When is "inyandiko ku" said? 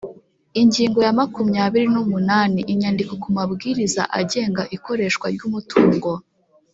2.73-3.27